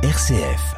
RCF. 0.00 0.76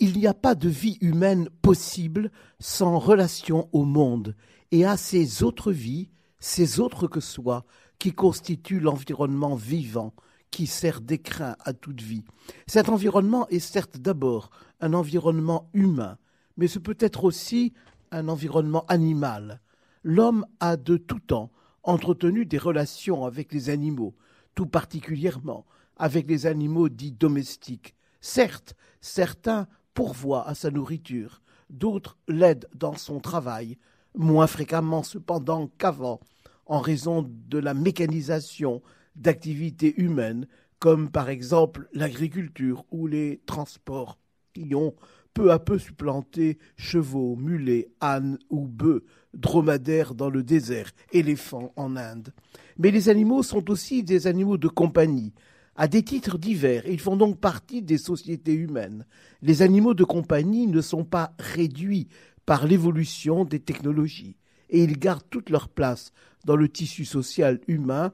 Il 0.00 0.16
n'y 0.16 0.26
a 0.26 0.32
pas 0.32 0.54
de 0.54 0.70
vie 0.70 0.96
humaine 1.02 1.50
possible 1.60 2.30
sans 2.58 2.98
relation 2.98 3.68
au 3.72 3.84
monde 3.84 4.34
et 4.70 4.86
à 4.86 4.96
ces 4.96 5.42
autres 5.42 5.72
vies, 5.72 6.08
ces 6.38 6.80
autres 6.80 7.06
que 7.06 7.20
soi, 7.20 7.66
qui 7.98 8.14
constituent 8.14 8.80
l'environnement 8.80 9.56
vivant 9.56 10.14
qui 10.50 10.66
sert 10.66 11.02
d'écrin 11.02 11.54
à 11.60 11.74
toute 11.74 12.00
vie. 12.00 12.24
Cet 12.66 12.88
environnement 12.88 13.46
est 13.48 13.58
certes 13.58 13.98
d'abord 13.98 14.48
un 14.80 14.94
environnement 14.94 15.68
humain, 15.74 16.16
mais 16.56 16.66
ce 16.66 16.78
peut 16.78 16.96
être 16.98 17.24
aussi 17.24 17.74
un 18.10 18.26
environnement 18.26 18.86
animal. 18.86 19.60
L'homme 20.02 20.46
a 20.60 20.78
de 20.78 20.96
tout 20.96 21.20
temps 21.20 21.50
entretenu 21.82 22.46
des 22.46 22.56
relations 22.56 23.26
avec 23.26 23.52
les 23.52 23.68
animaux, 23.68 24.14
tout 24.54 24.66
particulièrement 24.66 25.66
avec 25.96 26.28
les 26.28 26.46
animaux 26.46 26.88
dits 26.88 27.12
domestiques. 27.12 27.94
Certes, 28.20 28.74
certains 29.00 29.66
pourvoient 29.94 30.48
à 30.48 30.54
sa 30.54 30.70
nourriture, 30.70 31.42
d'autres 31.70 32.18
l'aident 32.28 32.68
dans 32.74 32.96
son 32.96 33.20
travail, 33.20 33.78
moins 34.14 34.46
fréquemment 34.46 35.02
cependant 35.02 35.70
qu'avant, 35.78 36.20
en 36.66 36.80
raison 36.80 37.28
de 37.48 37.58
la 37.58 37.74
mécanisation 37.74 38.82
d'activités 39.16 39.94
humaines, 40.00 40.46
comme 40.78 41.10
par 41.10 41.28
exemple 41.28 41.88
l'agriculture 41.92 42.84
ou 42.90 43.06
les 43.06 43.40
transports, 43.46 44.18
qui 44.52 44.74
ont 44.74 44.94
peu 45.34 45.50
à 45.50 45.58
peu 45.58 45.78
supplanté 45.78 46.58
chevaux, 46.76 47.36
mulets, 47.36 47.88
ânes 48.00 48.38
ou 48.50 48.66
bœufs, 48.66 49.04
dromadaires 49.34 50.14
dans 50.14 50.30
le 50.30 50.42
désert, 50.42 50.90
éléphants 51.12 51.72
en 51.76 51.96
Inde. 51.96 52.32
Mais 52.78 52.92
les 52.92 53.08
animaux 53.08 53.42
sont 53.42 53.70
aussi 53.70 54.04
des 54.04 54.26
animaux 54.26 54.58
de 54.58 54.68
compagnie, 54.68 55.32
à 55.76 55.88
des 55.88 56.02
titres 56.02 56.38
divers. 56.38 56.86
Ils 56.86 57.00
font 57.00 57.16
donc 57.16 57.40
partie 57.40 57.82
des 57.82 57.98
sociétés 57.98 58.54
humaines. 58.54 59.06
Les 59.42 59.62
animaux 59.62 59.94
de 59.94 60.04
compagnie 60.04 60.66
ne 60.66 60.80
sont 60.80 61.04
pas 61.04 61.34
réduits 61.38 62.08
par 62.46 62.66
l'évolution 62.66 63.44
des 63.44 63.60
technologies 63.60 64.36
et 64.70 64.82
ils 64.82 64.98
gardent 64.98 65.28
toute 65.30 65.50
leur 65.50 65.68
place 65.68 66.12
dans 66.44 66.56
le 66.56 66.68
tissu 66.68 67.04
social 67.04 67.60
humain 67.68 68.12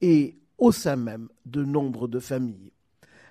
et 0.00 0.38
au 0.58 0.72
sein 0.72 0.96
même 0.96 1.28
de 1.46 1.64
nombre 1.64 2.08
de 2.08 2.18
familles. 2.18 2.72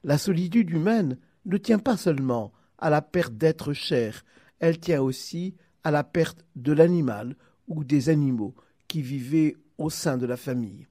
La 0.03 0.17
solitude 0.17 0.69
humaine 0.69 1.17
ne 1.45 1.57
tient 1.57 1.79
pas 1.79 1.97
seulement 1.97 2.53
à 2.77 2.89
la 2.89 3.01
perte 3.01 3.33
d'êtres 3.33 3.73
chers, 3.73 4.23
elle 4.59 4.79
tient 4.79 5.01
aussi 5.01 5.55
à 5.83 5.91
la 5.91 6.03
perte 6.03 6.45
de 6.55 6.73
l'animal 6.73 7.35
ou 7.67 7.83
des 7.83 8.09
animaux 8.09 8.55
qui 8.87 9.01
vivaient 9.01 9.55
au 9.77 9.89
sein 9.89 10.17
de 10.17 10.25
la 10.25 10.37
famille. 10.37 10.87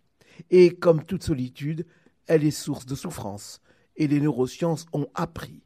Et 0.51 0.71
comme 0.71 1.05
toute 1.05 1.25
solitude, 1.25 1.87
elle 2.27 2.45
est 2.45 2.51
source 2.51 2.87
de 2.87 2.95
souffrance, 2.95 3.61
et 3.97 4.07
les 4.07 4.21
neurosciences 4.21 4.87
ont 4.93 5.09
appris 5.15 5.63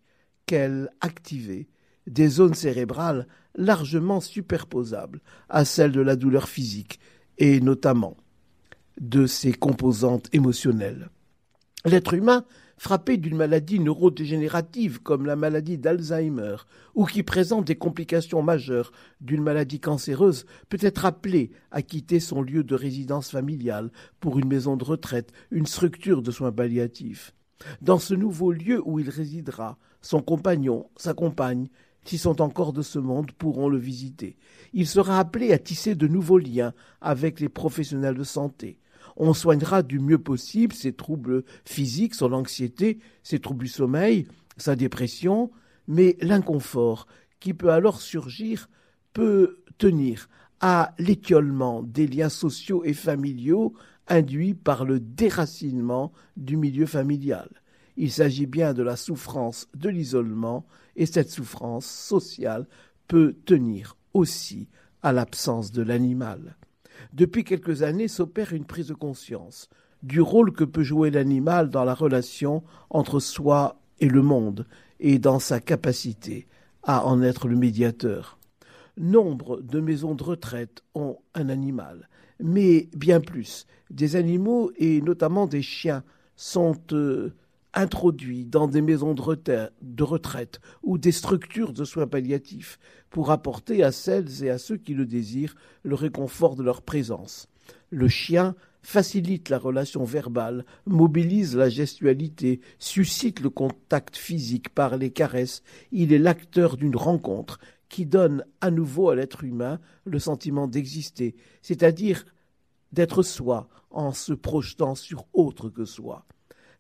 qu'elle 0.47 0.91
activait 1.00 1.69
des 2.06 2.28
zones 2.28 2.55
cérébrales 2.55 3.27
largement 3.55 4.20
superposables 4.20 5.20
à 5.48 5.64
celles 5.64 5.92
de 5.92 6.00
la 6.00 6.16
douleur 6.16 6.48
physique, 6.48 7.00
et 7.38 7.61
notamment 7.61 8.16
de 9.00 9.27
ses 9.27 9.53
composantes 9.53 10.28
émotionnelles. 10.33 11.11
L'être 11.86 12.12
humain 12.12 12.44
frappé 12.76 13.16
d'une 13.16 13.36
maladie 13.36 13.80
neurodégénérative 13.80 15.00
comme 15.00 15.24
la 15.24 15.36
maladie 15.36 15.78
d'Alzheimer 15.78 16.56
ou 16.94 17.06
qui 17.06 17.22
présente 17.22 17.66
des 17.66 17.76
complications 17.76 18.42
majeures 18.42 18.92
d'une 19.22 19.42
maladie 19.42 19.80
cancéreuse 19.80 20.44
peut 20.68 20.78
être 20.80 21.06
appelé 21.06 21.52
à 21.70 21.80
quitter 21.80 22.20
son 22.20 22.42
lieu 22.42 22.64
de 22.64 22.74
résidence 22.74 23.30
familiale 23.30 23.90
pour 24.18 24.38
une 24.38 24.48
maison 24.48 24.76
de 24.76 24.84
retraite, 24.84 25.32
une 25.50 25.66
structure 25.66 26.20
de 26.20 26.30
soins 26.30 26.52
palliatifs. 26.52 27.32
Dans 27.80 27.98
ce 27.98 28.12
nouveau 28.14 28.52
lieu 28.52 28.82
où 28.84 28.98
il 28.98 29.08
résidera, 29.08 29.78
son 30.02 30.20
compagnon, 30.20 30.90
sa 30.96 31.14
compagne, 31.14 31.68
s'ils 32.04 32.18
sont 32.18 32.42
encore 32.42 32.74
de 32.74 32.82
ce 32.82 32.98
monde, 32.98 33.32
pourront 33.32 33.68
le 33.68 33.78
visiter. 33.78 34.36
Il 34.74 34.86
sera 34.86 35.19
appelé 35.19 35.52
à 35.52 35.58
tisser 35.58 35.94
de 35.94 36.08
nouveaux 36.08 36.38
liens 36.38 36.74
avec 37.00 37.40
les 37.40 37.48
professionnels 37.48 38.16
de 38.16 38.24
santé 38.24 38.78
on 39.16 39.34
soignera 39.34 39.83
du 39.83 39.99
mieux 39.99 40.19
possible 40.19 40.75
ses 40.75 40.93
troubles 40.93 41.44
physiques, 41.65 42.15
son 42.15 42.33
anxiété, 42.33 42.99
ses 43.22 43.38
troubles 43.38 43.65
du 43.65 43.71
sommeil, 43.71 44.27
sa 44.56 44.77
dépression, 44.77 45.50
mais 45.87 46.16
l'inconfort 46.21 47.06
qui 47.41 47.55
peut 47.55 47.71
alors 47.71 48.00
surgir 48.00 48.69
peut 49.12 49.62
tenir 49.78 50.28
à 50.61 50.94
l'étiolement 50.99 51.83
des 51.83 52.06
liens 52.06 52.28
sociaux 52.28 52.84
et 52.84 52.93
familiaux 52.93 53.75
induits 54.09 54.55
par 54.55 54.84
le 54.84 55.00
déracinement 55.00 56.12
du 56.37 56.56
milieu 56.56 56.87
familial. 56.87 57.49
Il 57.97 58.11
s'agit 58.11 58.47
bien 58.47 58.75
de 58.75 58.82
la 58.82 58.97
souffrance 58.97 59.69
de 59.75 59.88
l'isolement, 59.88 60.67
et 60.97 61.06
cette 61.06 61.31
souffrance 61.31 61.87
sociale 61.87 62.67
peut 63.09 63.37
tenir 63.44 63.97
aussi 64.12 64.69
à 65.03 65.12
l'absence 65.12 65.72
de 65.72 65.82
l'animal. 65.82 66.56
Depuis 67.12 67.44
quelques 67.44 67.83
années 67.83 68.09
s'opère 68.09 68.53
une 68.53 68.65
prise 68.65 68.88
de 68.88 68.94
conscience 68.94 69.69
du 70.03 70.21
rôle 70.21 70.53
que 70.53 70.65
peut 70.65 70.83
jouer 70.83 71.11
l'animal 71.11 71.69
dans 71.69 71.84
la 71.84 71.94
relation 71.94 72.62
entre 72.88 73.21
soi 73.21 73.81
et 73.99 74.09
le 74.09 74.22
monde 74.22 74.66
et 74.99 75.19
dans 75.19 75.38
sa 75.38 75.61
capacité 75.61 76.47
à 76.83 77.06
en 77.06 77.22
être 77.22 77.49
le 77.49 77.56
médiateur. 77.56 78.38
Nombre 78.97 79.61
de 79.61 79.81
maisons 79.81 80.15
de 80.15 80.22
retraite 80.22 80.83
ont 80.94 81.19
un 81.34 81.49
animal, 81.49 82.09
mais 82.38 82.88
bien 82.94 83.21
plus. 83.21 83.67
Des 83.91 84.17
animaux 84.17 84.72
et 84.77 85.00
notamment 85.00 85.47
des 85.47 85.62
chiens 85.62 86.03
sont 86.37 86.77
euh, 86.93 87.32
introduits 87.75 88.44
dans 88.44 88.66
des 88.66 88.82
maisons 88.82 89.14
de 89.14 90.03
retraite, 90.03 90.60
ou 90.82 90.98
des 90.98 91.12
structures 91.12 91.72
de 91.72 91.84
soins 91.84 92.06
palliatifs 92.06 92.78
pour 93.10 93.31
apporter 93.31 93.82
à 93.82 93.92
celles 93.92 94.44
et 94.44 94.50
à 94.50 94.58
ceux 94.58 94.76
qui 94.76 94.94
le 94.94 95.06
désirent 95.06 95.54
le 95.82 95.94
réconfort 95.94 96.56
de 96.56 96.62
leur 96.62 96.82
présence. 96.82 97.48
Le 97.91 98.08
chien 98.08 98.54
facilite 98.82 99.48
la 99.48 99.58
relation 99.58 100.04
verbale, 100.04 100.64
mobilise 100.86 101.56
la 101.56 101.69
gestualité, 101.69 102.60
suscite 102.78 103.41
le 103.41 103.50
contact 103.50 104.16
physique 104.16 104.70
par 104.70 104.97
les 104.97 105.10
caresses, 105.10 105.62
il 105.92 106.12
est 106.12 106.19
l'acteur 106.19 106.76
d'une 106.76 106.97
rencontre 106.97 107.58
qui 107.88 108.06
donne 108.06 108.44
à 108.60 108.70
nouveau 108.70 109.10
à 109.10 109.16
l'être 109.16 109.44
humain 109.44 109.81
le 110.04 110.19
sentiment 110.19 110.66
d'exister, 110.66 111.37
c'est-à-dire 111.60 112.25
d'être 112.92 113.22
soi 113.22 113.69
en 113.91 114.12
se 114.12 114.32
projetant 114.32 114.94
sur 114.94 115.26
autre 115.32 115.69
que 115.69 115.84
soi. 115.84 116.25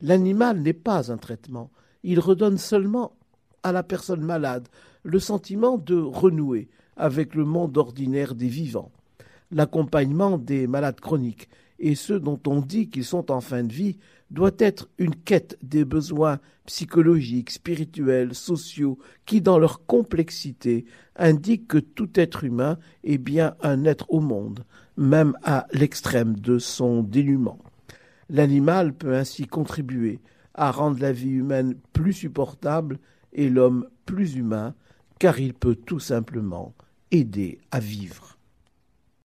L'animal 0.02 0.60
n'est 0.60 0.72
pas 0.72 1.12
un 1.12 1.18
traitement, 1.18 1.70
il 2.02 2.20
redonne 2.20 2.58
seulement 2.58 3.12
à 3.62 3.72
la 3.72 3.82
personne 3.82 4.22
malade 4.22 4.68
le 5.02 5.18
sentiment 5.18 5.78
de 5.78 5.96
renouer 5.96 6.68
avec 6.96 7.34
le 7.34 7.44
monde 7.44 7.76
ordinaire 7.76 8.34
des 8.34 8.48
vivants. 8.48 8.92
L'accompagnement 9.50 10.38
des 10.38 10.66
malades 10.66 11.00
chroniques 11.00 11.48
et 11.78 11.94
ceux 11.94 12.20
dont 12.20 12.40
on 12.46 12.60
dit 12.60 12.88
qu'ils 12.88 13.04
sont 13.04 13.30
en 13.30 13.40
fin 13.40 13.64
de 13.64 13.72
vie 13.72 13.98
doit 14.30 14.52
être 14.58 14.88
une 14.98 15.14
quête 15.14 15.58
des 15.62 15.84
besoins 15.84 16.38
psychologiques, 16.66 17.50
spirituels, 17.50 18.34
sociaux, 18.34 18.98
qui, 19.26 19.40
dans 19.40 19.58
leur 19.58 19.86
complexité, 19.86 20.84
indiquent 21.16 21.66
que 21.66 21.78
tout 21.78 22.10
être 22.14 22.44
humain 22.44 22.78
est 23.02 23.18
bien 23.18 23.56
un 23.62 23.84
être 23.84 24.06
au 24.10 24.20
monde, 24.20 24.64
même 24.96 25.36
à 25.42 25.66
l'extrême 25.72 26.36
de 26.36 26.58
son 26.58 27.02
dénuement. 27.02 27.58
L'animal 28.30 28.94
peut 28.94 29.16
ainsi 29.16 29.46
contribuer 29.46 30.20
à 30.54 30.70
rendre 30.70 31.00
la 31.00 31.10
vie 31.10 31.30
humaine 31.30 31.74
plus 31.92 32.12
supportable 32.12 33.00
et 33.32 33.48
l'homme 33.48 33.88
plus 34.06 34.36
humain, 34.36 34.74
car 35.18 35.40
il 35.40 35.52
peut 35.52 35.74
tout 35.74 35.98
simplement 35.98 36.72
aider 37.10 37.58
à 37.72 37.80
vivre. 37.80 38.38